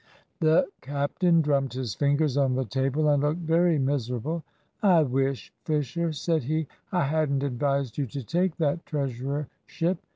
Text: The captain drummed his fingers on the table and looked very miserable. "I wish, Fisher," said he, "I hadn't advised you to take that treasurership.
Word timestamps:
The 0.39 0.65
captain 0.81 1.41
drummed 1.41 1.73
his 1.73 1.93
fingers 1.93 2.35
on 2.35 2.55
the 2.55 2.65
table 2.65 3.07
and 3.07 3.21
looked 3.21 3.41
very 3.41 3.77
miserable. 3.77 4.43
"I 4.81 5.03
wish, 5.03 5.53
Fisher," 5.63 6.11
said 6.11 6.41
he, 6.45 6.65
"I 6.91 7.03
hadn't 7.03 7.43
advised 7.43 7.99
you 7.99 8.07
to 8.07 8.23
take 8.23 8.57
that 8.57 8.83
treasurership. 8.87 9.99